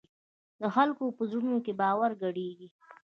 د 0.61 0.63
خلکو 0.75 1.05
په 1.17 1.23
زړونو 1.31 1.57
کې 1.65 1.73
باور 1.81 2.11
ګډېږي. 2.21 2.69